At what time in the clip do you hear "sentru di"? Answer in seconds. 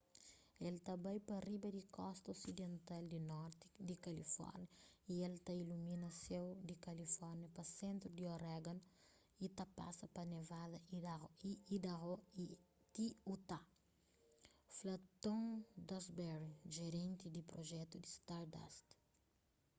7.79-8.23